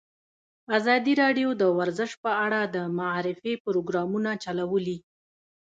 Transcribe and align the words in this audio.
ازادي 0.77 1.13
راډیو 1.21 1.49
د 1.61 1.63
ورزش 1.79 2.11
په 2.23 2.31
اړه 2.45 2.59
د 2.75 2.77
معارفې 2.97 3.53
پروګرامونه 3.65 4.31
چلولي. 4.43 4.97